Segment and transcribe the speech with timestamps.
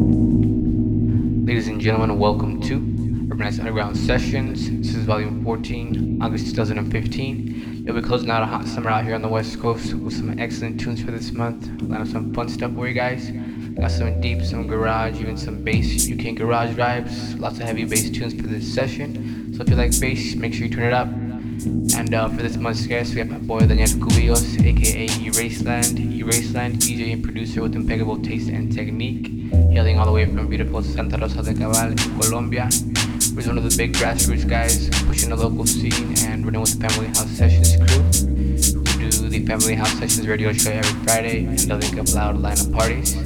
[0.00, 4.70] Ladies and gentlemen, welcome to Urbanized Underground Sessions.
[4.70, 7.84] This is volume 14, August 2015.
[7.84, 10.38] You'll be closing out a hot summer out here on the West Coast with some
[10.38, 11.68] excellent tunes for this month.
[11.82, 13.30] Line up some fun stuff for you guys.
[13.78, 17.38] Got some deep, some garage, even some bass UK garage vibes.
[17.38, 19.52] Lots of heavy bass tunes for this session.
[19.54, 21.08] So if you like bass, make sure you turn it up.
[21.08, 25.98] And uh, for this month's guest, we have my boy Daniel Cubillos, aka Eraseland.
[26.18, 30.82] Eraseland, DJ and producer with impeccable taste and technique, hailing all the way from beautiful
[30.82, 32.68] Santa Rosa de Cabal Colombia.
[32.70, 36.88] He's one of the big grassroots guys pushing the local scene and running with the
[36.88, 41.58] Family House Sessions crew, who do the Family House Sessions radio show every Friday and
[41.58, 43.16] the Link Up Loud lineup parties.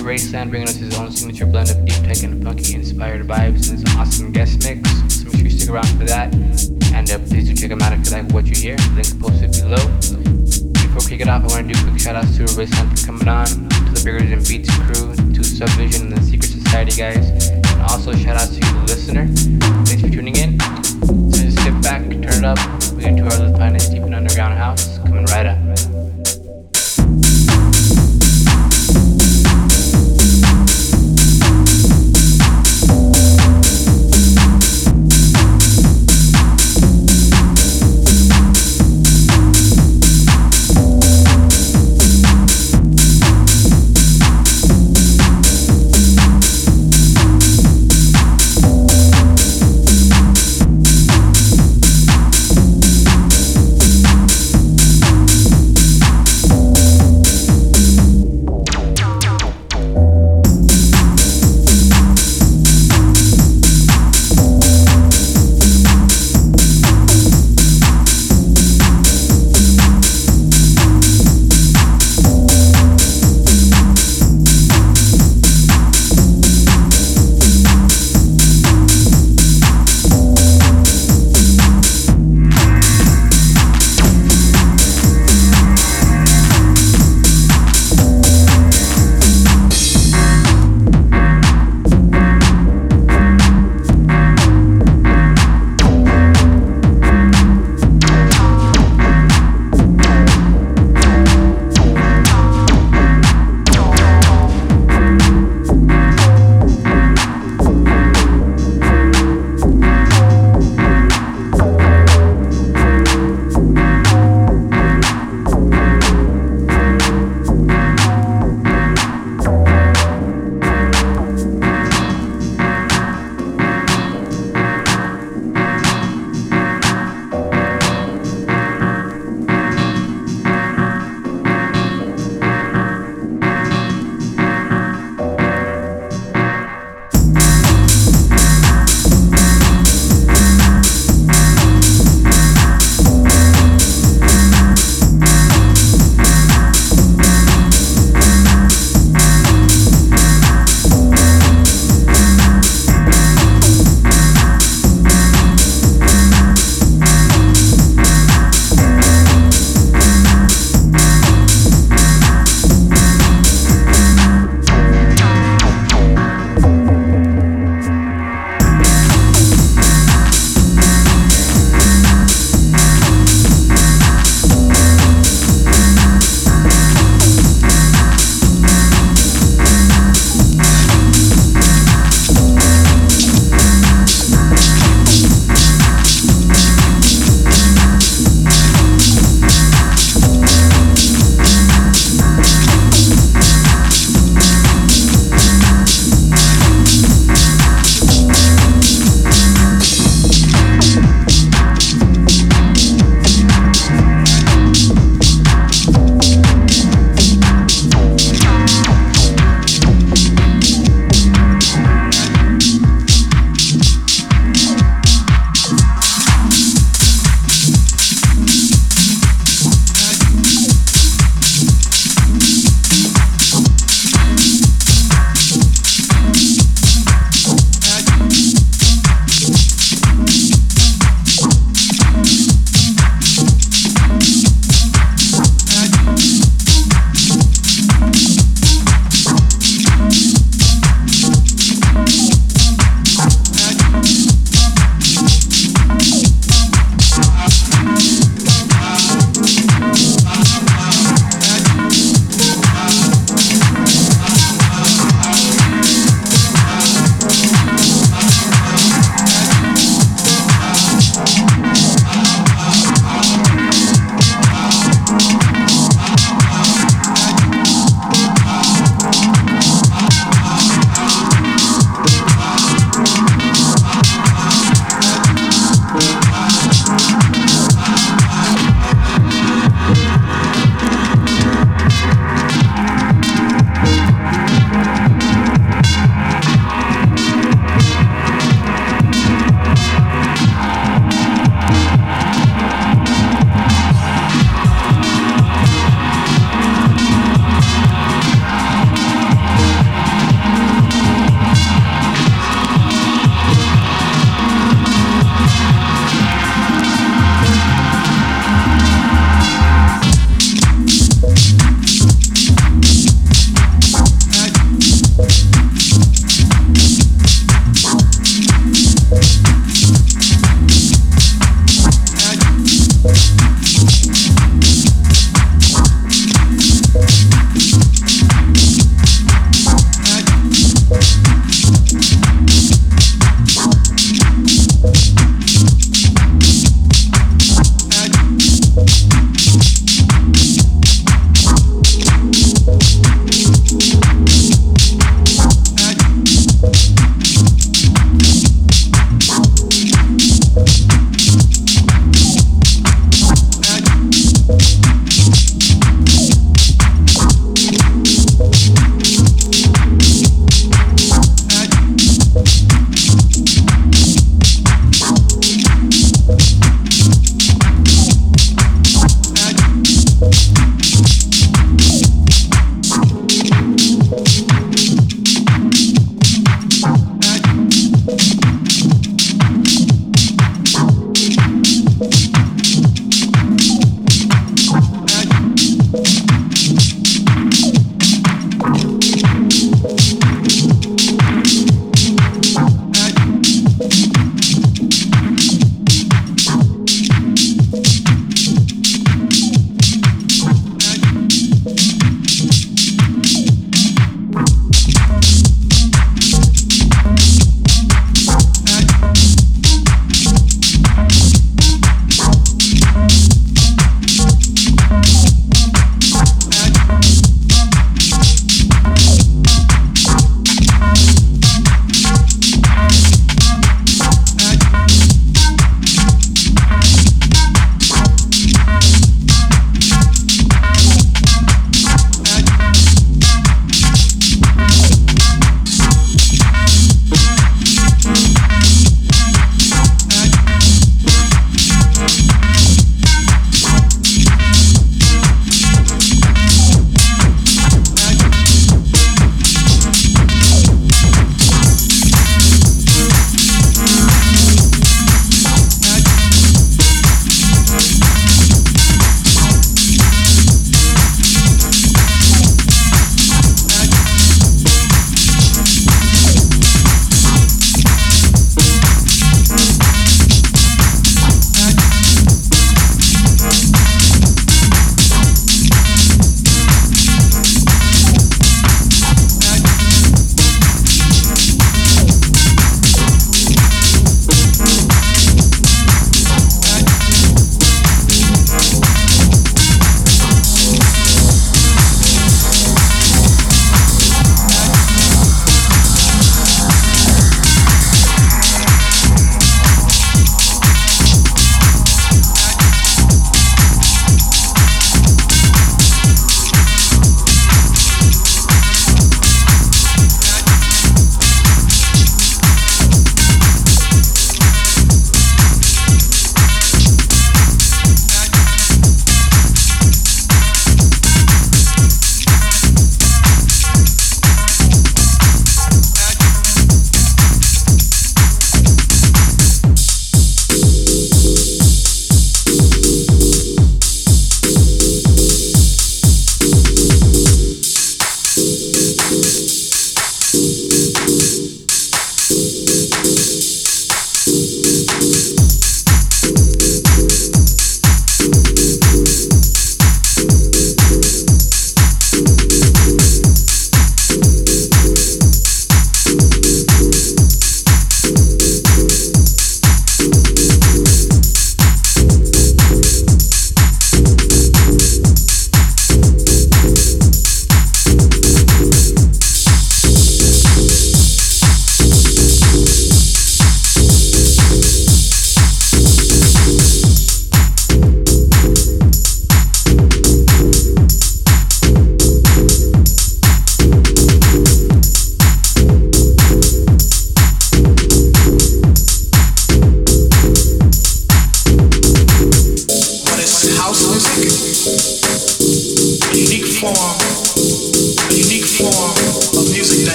[0.00, 3.86] Eraseland bringing us his own signature blend of deep tech and funky inspired vibes and
[3.86, 4.90] some awesome guest mix.
[5.14, 6.34] So make sure you stick around for that.
[6.92, 8.76] And uh, please do check them out if you like what you hear.
[8.94, 9.86] Links posted below.
[10.72, 12.98] Before we kick it off, I want to do a quick shout outs to Eraseland
[12.98, 15.23] for coming on, to the Bigger Than Beats crew,
[15.54, 19.28] Subvision and the Secret Society guys, and also shout out to you, the listener.
[19.86, 20.58] Thanks for tuning in.
[20.60, 22.58] So just sit back, turn it up.
[22.94, 25.73] We get two hours of finest deep and underground house coming right up.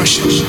[0.00, 0.46] expression.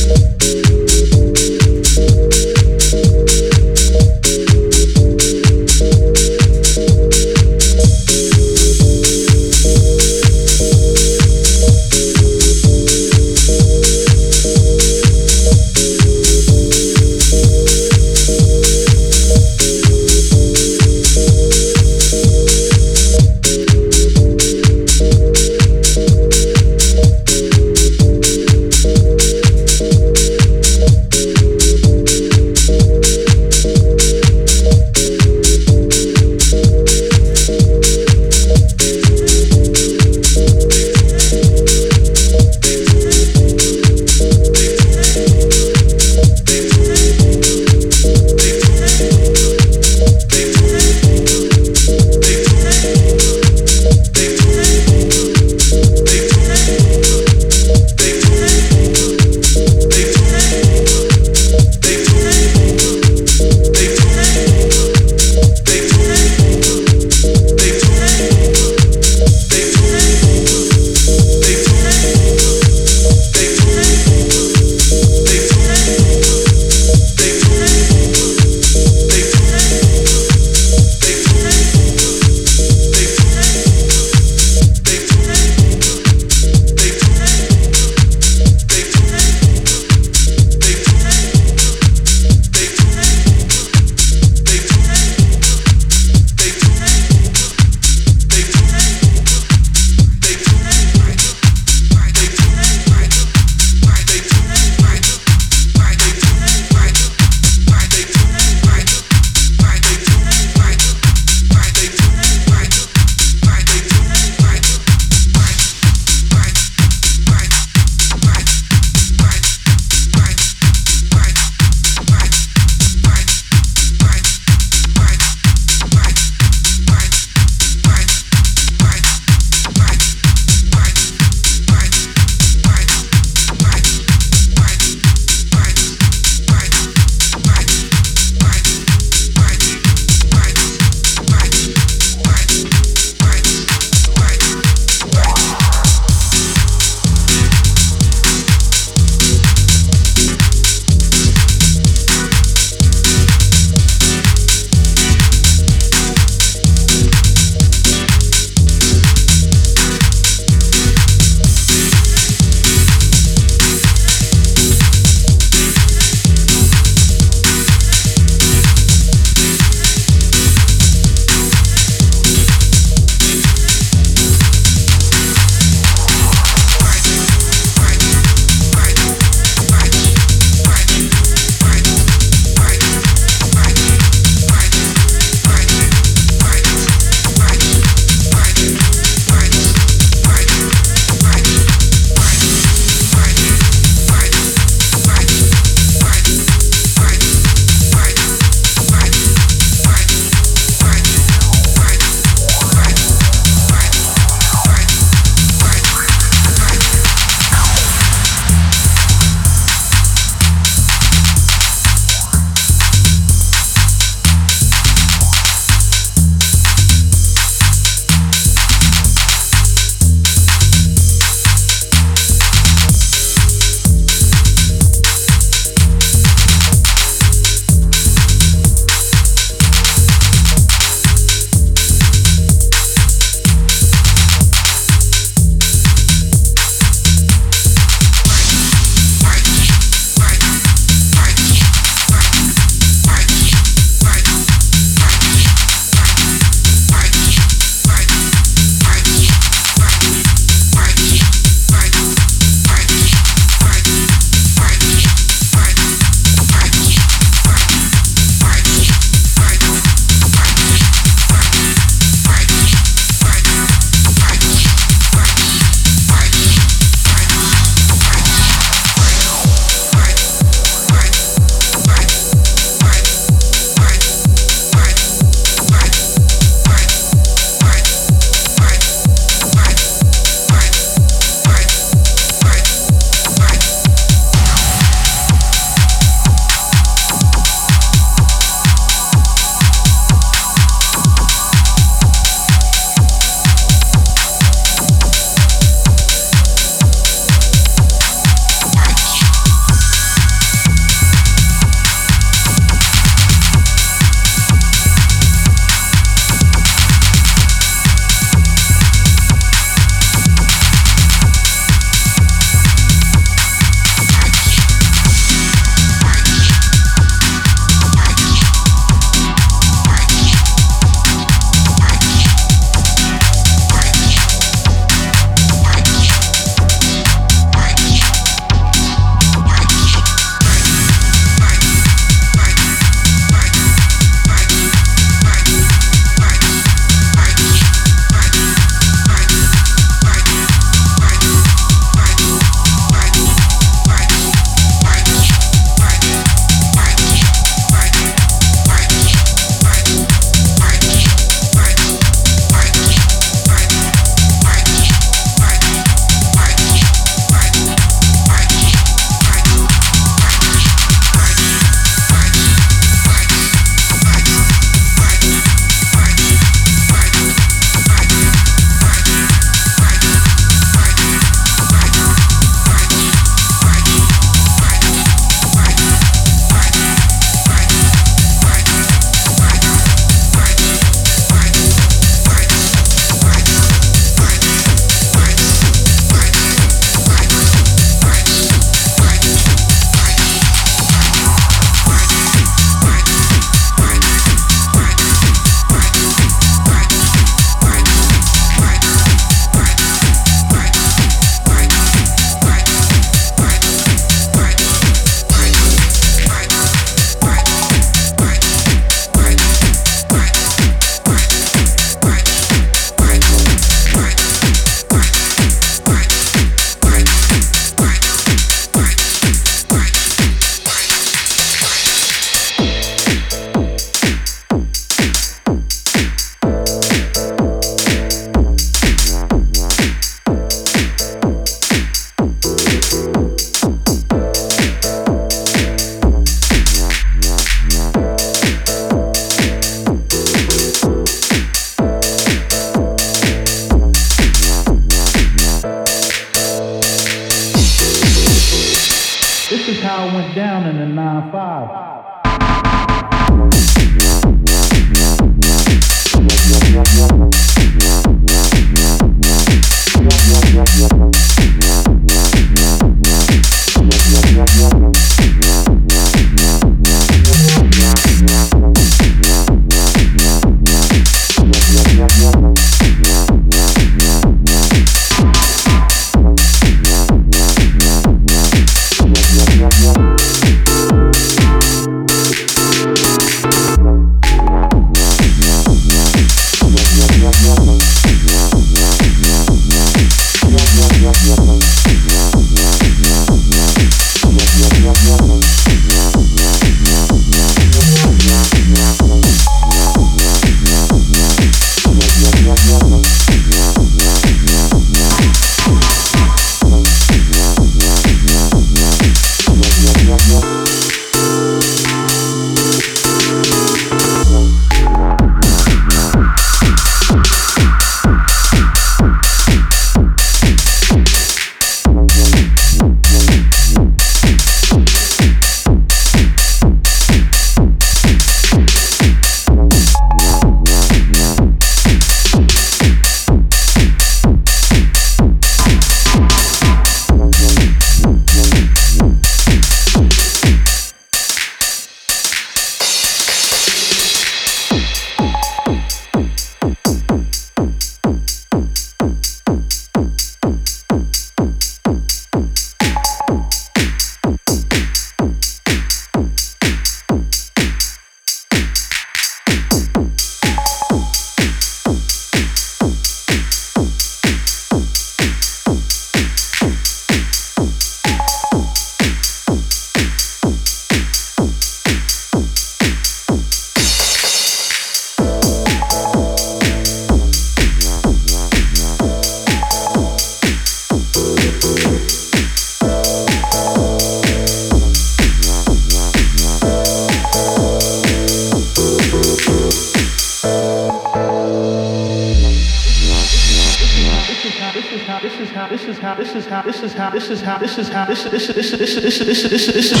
[596.62, 599.02] this is how this is how this is how this is this is this is
[599.02, 600.00] this is this is this is this is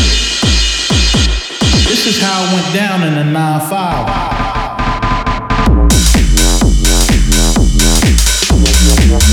[1.86, 4.44] this is how it went down in the 9-5.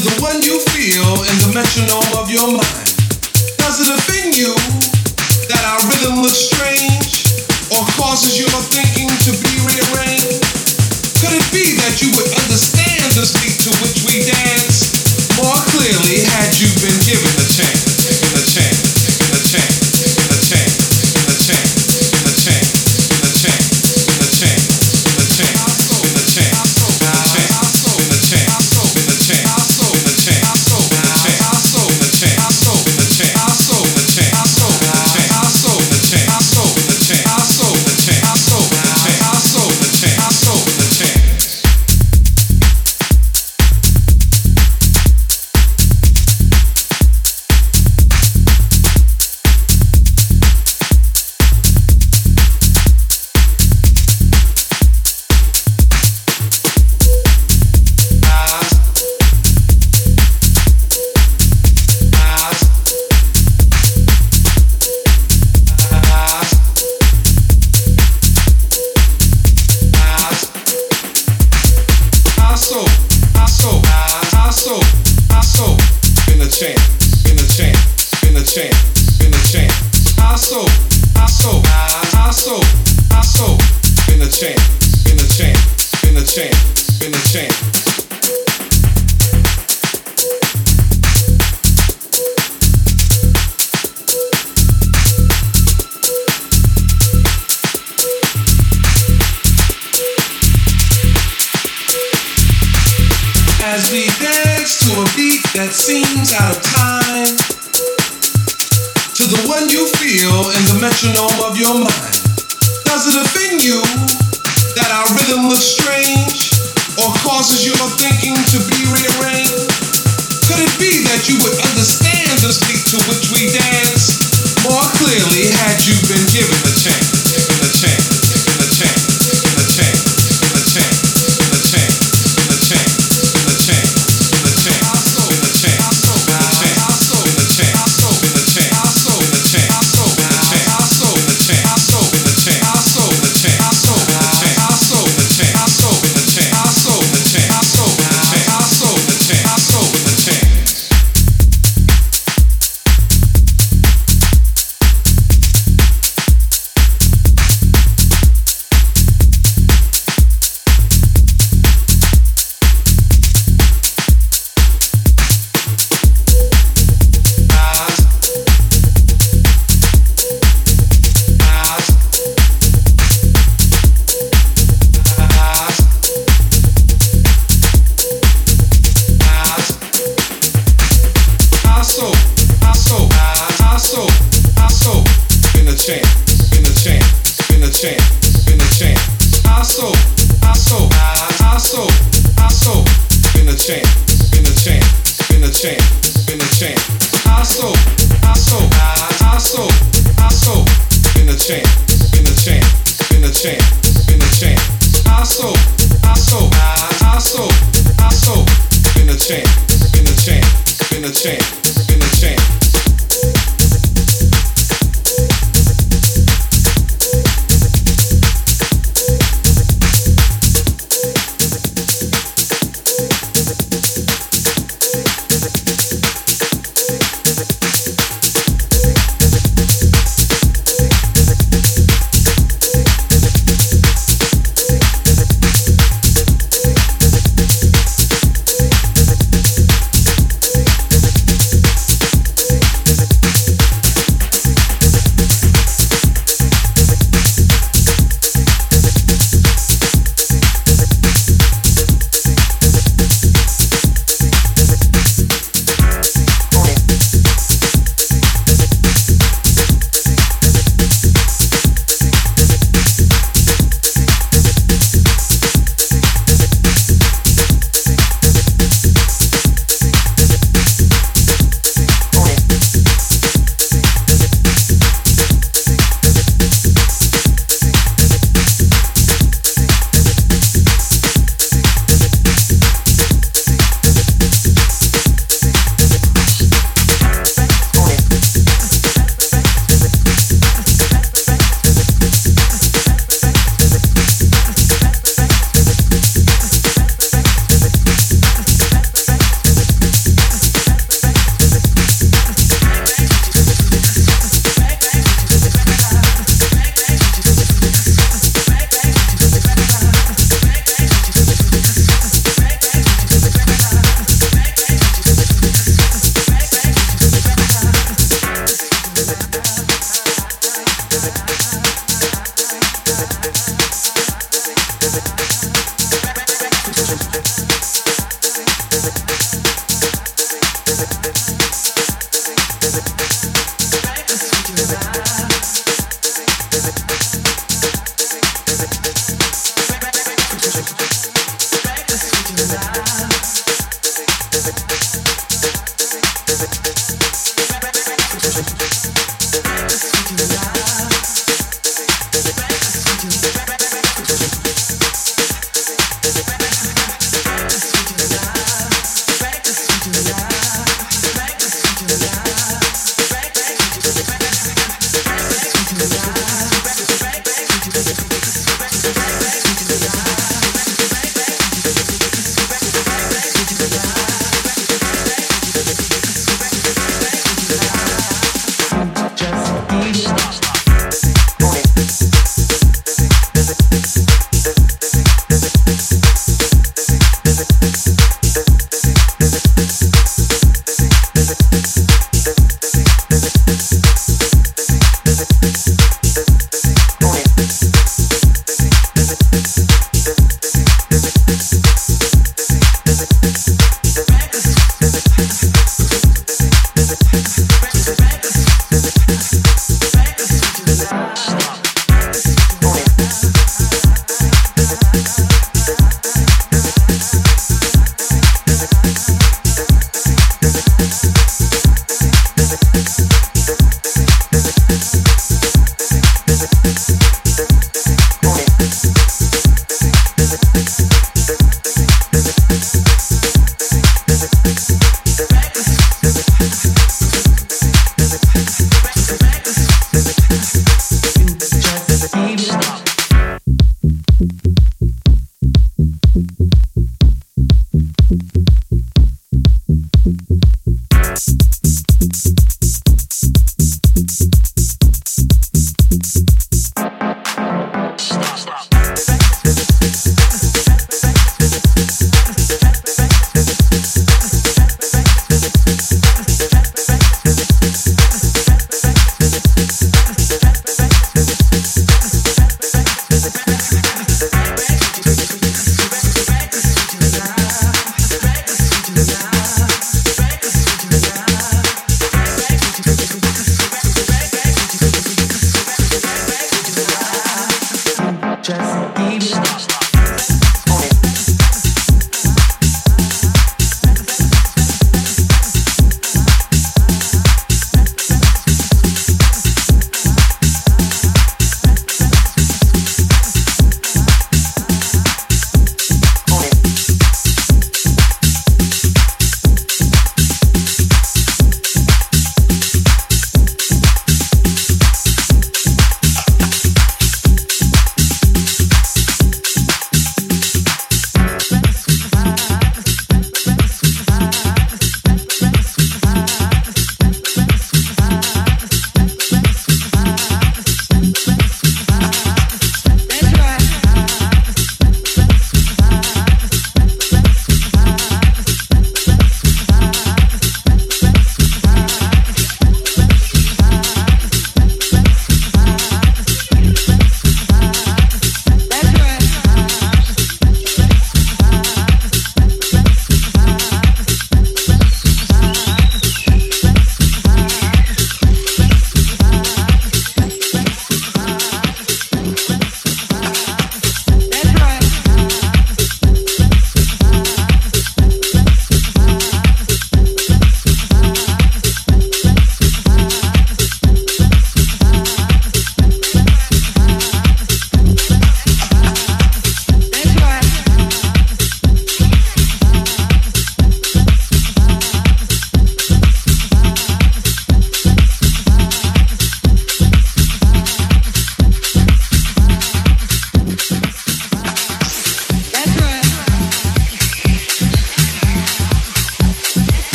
[0.00, 2.88] the one you feel in the metronome of your mind.
[3.60, 4.48] Does it offend you
[5.52, 7.28] that our rhythm looks strange
[7.68, 10.40] or causes your thinking to be rearranged?
[11.20, 16.24] Could it be that you would understand the speak to which we dance more clearly
[16.32, 18.69] had you been given a chance, given a chance?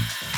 [0.00, 0.29] Mm-hmm.